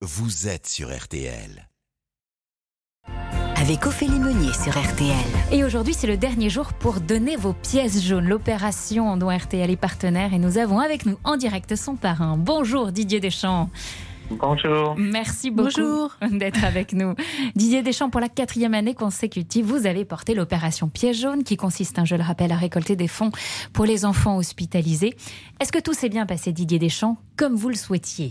[0.00, 1.68] vous êtes sur RTL.
[3.56, 5.12] Avec Ophélie Meunier sur RTL.
[5.50, 9.76] Et aujourd'hui, c'est le dernier jour pour donner vos pièces jaunes, l'opération dont RTL est
[9.76, 10.32] partenaire.
[10.32, 12.36] Et nous avons avec nous en direct son parrain.
[12.36, 13.70] Bonjour Didier Deschamps.
[14.30, 14.94] Bonjour.
[14.96, 16.16] Merci beaucoup Bonjour.
[16.30, 17.16] d'être avec nous.
[17.56, 21.98] Didier Deschamps, pour la quatrième année consécutive, vous avez porté l'opération Pièce jaune qui consiste,
[21.98, 23.32] hein, je le rappelle, à récolter des fonds
[23.72, 25.16] pour les enfants hospitalisés.
[25.58, 28.30] Est-ce que tout s'est bien passé, Didier Deschamps, comme vous le souhaitiez?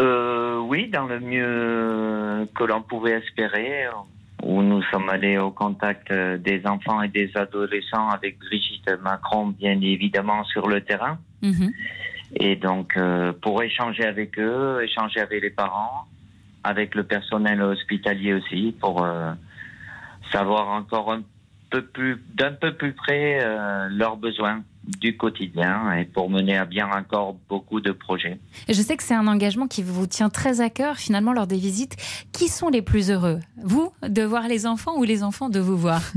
[0.00, 3.86] Euh, oui, dans le mieux que l'on pouvait espérer,
[4.44, 9.46] où nous sommes allés au contact euh, des enfants et des adolescents avec Brigitte Macron,
[9.48, 11.18] bien évidemment, sur le terrain.
[11.42, 11.72] Mhm.
[12.36, 16.06] Et donc, euh, pour échanger avec eux, échanger avec les parents,
[16.62, 19.32] avec le personnel hospitalier aussi, pour euh,
[20.30, 21.22] savoir encore un
[21.70, 23.38] peu plus, d'un peu plus près
[23.90, 24.62] leurs besoins
[25.00, 28.38] du quotidien et pour mener à bien encore beaucoup de projets.
[28.68, 31.56] Je sais que c'est un engagement qui vous tient très à cœur, finalement, lors des
[31.56, 31.96] visites.
[32.32, 33.40] Qui sont les plus heureux?
[33.62, 36.02] Vous, de voir les enfants ou les enfants de vous voir?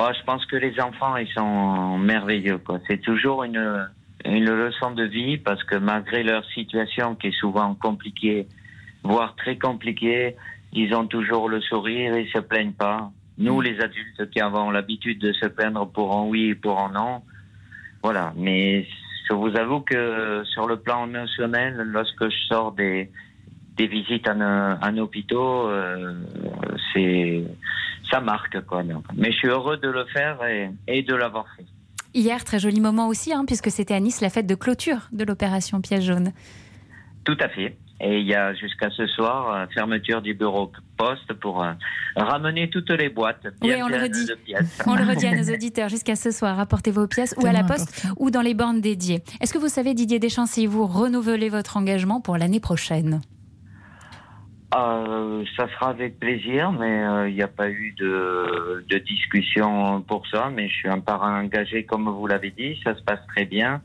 [0.00, 2.60] Oh, je pense que les enfants, ils sont merveilleux.
[2.86, 3.88] C'est toujours une,
[4.24, 8.46] une leçon de vie parce que malgré leur situation qui est souvent compliquée,
[9.02, 10.36] voire très compliquée,
[10.72, 13.10] ils ont toujours le sourire et se plaignent pas.
[13.38, 16.92] Nous, les adultes qui avons l'habitude de se plaindre pour un oui et pour un
[16.92, 17.22] non,
[18.02, 18.32] voilà.
[18.36, 18.86] Mais
[19.28, 23.10] je vous avoue que sur le plan émotionnel, lorsque je sors des,
[23.76, 26.14] des visites en, en hôpitaux, euh,
[26.92, 27.44] c'est
[28.10, 28.82] ça marque quoi.
[28.82, 29.04] donc.
[29.14, 31.64] Mais je suis heureux de le faire et, et de l'avoir fait.
[32.14, 35.24] Hier, très joli moment aussi, hein, puisque c'était à Nice la fête de clôture de
[35.24, 36.32] l'opération Pièce jaune.
[37.24, 37.76] Tout à fait.
[38.00, 41.72] Et il y a jusqu'à ce soir euh, fermeture du bureau poste pour euh,
[42.16, 43.46] ramener toutes les boîtes.
[43.60, 44.26] bien Oui, on le redit.
[44.86, 46.56] On le redit à nos auditeurs jusqu'à ce soir.
[46.56, 49.22] Rapportez vos pièces ou à la poste ou dans les bornes dédiées.
[49.40, 53.20] Est-ce que vous savez, Didier Deschamps, si vous renouvelez votre engagement pour l'année prochaine?
[54.74, 60.02] Euh, ça sera avec plaisir, mais euh, il n'y a pas eu de, de discussion
[60.02, 60.50] pour ça.
[60.54, 62.78] Mais je suis un parrain engagé, comme vous l'avez dit.
[62.84, 63.80] Ça se passe très bien,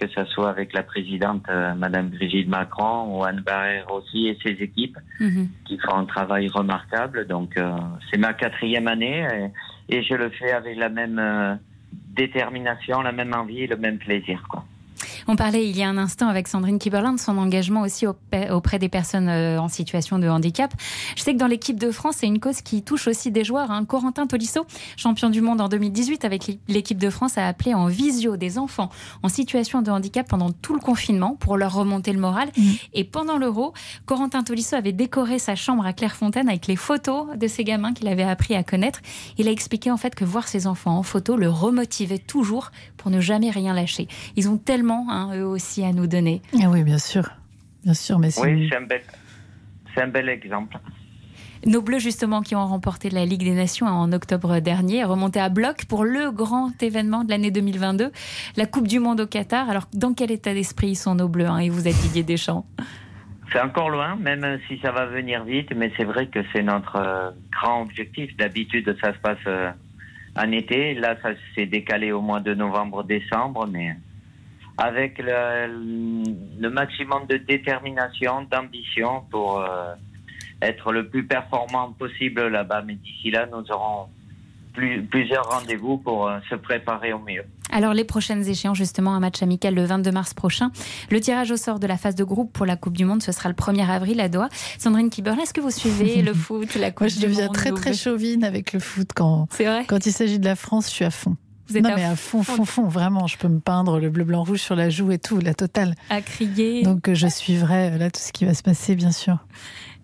[0.00, 4.38] que ce soit avec la présidente, euh, Madame Brigitte Macron, ou Anne Barrère aussi, et
[4.42, 5.48] ses équipes, Mhm.
[5.66, 7.26] qui font un travail remarquable.
[7.26, 7.70] Donc, euh,
[8.10, 9.26] c'est ma quatrième année,
[9.88, 11.54] et, et je le fais avec la même euh,
[12.16, 14.42] détermination, la même envie, et le même plaisir.
[14.48, 14.64] Quoi.
[15.32, 18.04] On parlait il y a un instant avec Sandrine Kiberlin de son engagement aussi
[18.50, 20.74] auprès des personnes euh, en situation de handicap.
[21.16, 23.70] Je sais que dans l'équipe de France, c'est une cause qui touche aussi des joueurs.
[23.70, 23.84] hein.
[23.84, 27.86] Corentin Tolisso, champion du monde en 2018 avec l'é- l'équipe de France, a appelé en
[27.86, 28.90] visio des enfants
[29.22, 32.48] en situation de handicap pendant tout le confinement pour leur remonter le moral.
[32.92, 33.72] Et pendant l'Euro,
[34.06, 38.08] Corentin Tolisso avait décoré sa chambre à Clairefontaine avec les photos de ces gamins qu'il
[38.08, 38.98] avait appris à connaître.
[39.38, 43.12] Il a expliqué en fait que voir ses enfants en photo le remotivait toujours pour
[43.12, 44.08] ne jamais rien lâcher.
[44.34, 46.42] Ils ont tellement, hein, eux aussi, à nous donner.
[46.54, 47.30] Ah oui, bien sûr.
[47.84, 48.42] Bien sûr, mais c'est.
[48.42, 49.02] Oui, c'est un bel,
[49.94, 50.78] c'est un bel exemple.
[51.66, 55.40] Nos Bleus, justement, qui ont remporté la Ligue des Nations hein, en octobre dernier, remonté
[55.40, 58.10] à bloc pour le grand événement de l'année 2022,
[58.56, 59.68] la Coupe du Monde au Qatar.
[59.68, 62.64] Alors, dans quel état d'esprit sont nos Bleus hein, Et vous êtes Didier Deschamps?
[63.52, 66.96] C'est encore loin, même si ça va venir vite, mais c'est vrai que c'est notre
[66.96, 68.34] euh, grand objectif.
[68.36, 69.70] D'habitude, ça se passe euh,
[70.36, 70.94] en été.
[70.94, 73.96] Là, ça s'est décalé au mois de novembre-décembre, mais
[74.78, 76.22] avec le,
[76.60, 79.94] le maximum de détermination, d'ambition pour euh,
[80.62, 82.82] être le plus performant possible là-bas.
[82.86, 84.06] Mais d'ici là, nous aurons
[84.72, 87.44] plus- plusieurs rendez-vous pour euh, se préparer au mieux.
[87.72, 90.72] Alors, les prochaines échéances, justement, un match amical le 22 mars prochain.
[91.10, 93.30] Le tirage au sort de la phase de groupe pour la Coupe du Monde, ce
[93.30, 94.48] sera le 1er avril à Doha.
[94.78, 97.54] Sandrine Kiberlin, est-ce que vous suivez le foot, la Coupe Moi, je du deviens Monde
[97.54, 99.46] très, très chauvine avec le foot quand,
[99.86, 101.36] quand il s'agit de la France, je suis à fond.
[101.70, 103.26] Vous êtes non, à mais à fond, fond, fond, vraiment.
[103.26, 105.94] Je peux me peindre le bleu, blanc, rouge sur la joue et tout, la totale.
[106.10, 106.82] à crier.
[106.82, 109.38] Donc, euh, je suivrai euh, là tout ce qui va se passer, bien sûr.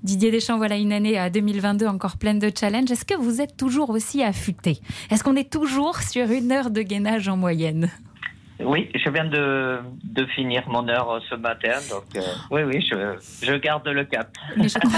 [0.02, 2.90] Didier Deschamps, voilà une année à 2022 encore pleine de challenges.
[2.90, 4.78] Est-ce que vous êtes toujours aussi affûté?
[5.10, 7.90] Est-ce qu'on est toujours sur une heure de gainage en moyenne?
[8.60, 12.86] Oui, je viens de, de finir mon heure euh, ce matin, donc euh, oui, oui,
[12.90, 13.16] je,
[13.46, 14.30] je garde le cap.
[14.56, 14.90] Mais je crois-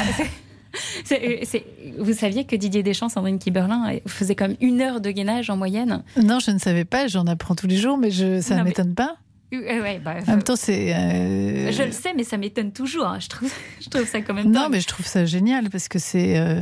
[1.99, 6.02] vous saviez que Didier Deschamps, Sandrine Kiberlin, faisait comme une heure de gainage en moyenne
[6.22, 8.70] Non, je ne savais pas, j'en apprends tous les jours, mais je, ça ne mais-
[8.70, 9.16] m'étonne pas.
[9.55, 10.94] Euh, ouais, bah, En même temps, c'est.
[10.94, 13.06] euh, Je le sais, mais ça m'étonne toujours.
[13.06, 13.19] hein.
[13.19, 13.50] Je, trouve,
[13.81, 14.72] je trouve ça quand même Non, dingue.
[14.72, 16.37] mais je trouve ça génial parce que c'est.
[16.38, 16.60] euh,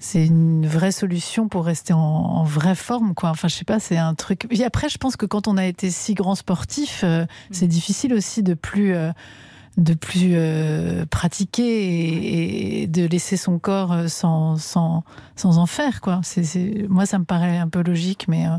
[0.00, 3.28] C'est une vraie solution pour rester en, en vraie forme, quoi.
[3.30, 4.46] Enfin, je sais pas, c'est un truc.
[4.50, 8.12] Et après, je pense que quand on a été si grand sportif, euh, c'est difficile
[8.14, 9.12] aussi de plus, euh,
[9.80, 15.04] de plus euh, pratiquer et, de laisser son corps euh, sans, sans,
[15.36, 16.02] sans en faire.
[16.02, 16.20] Quoi.
[16.22, 18.50] C'est, moi, ça me paraît un peu logique, mais, euh,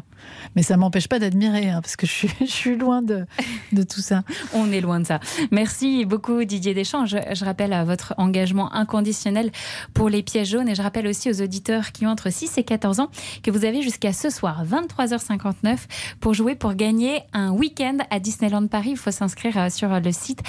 [0.55, 3.25] mais ça m'empêche pas d'admirer, hein, parce que je suis, je suis loin de,
[3.71, 4.23] de tout ça.
[4.53, 5.19] On est loin de ça.
[5.51, 7.05] Merci beaucoup Didier Deschamps.
[7.05, 9.51] Je, rappelle à votre engagement inconditionnel
[9.93, 12.63] pour les pièges jaunes et je rappelle aussi aux auditeurs qui ont entre 6 et
[12.63, 13.09] 14 ans
[13.43, 15.77] que vous avez jusqu'à ce soir, 23h59,
[16.19, 18.91] pour jouer pour gagner un week-end à Disneyland Paris.
[18.91, 20.41] Il faut s'inscrire sur le site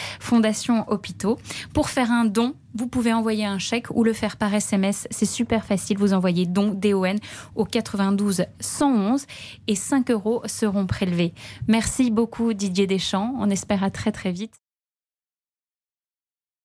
[0.70, 1.38] Hôpitaux.
[1.74, 5.06] Pour faire un don, vous pouvez envoyer un chèque ou le faire par SMS.
[5.10, 5.98] C'est super facile.
[5.98, 7.16] Vous envoyez don DON
[7.54, 9.26] au 92 111
[9.66, 11.34] et 5 euros seront prélevés.
[11.68, 13.34] Merci beaucoup Didier Deschamps.
[13.38, 14.54] On espère à très très vite.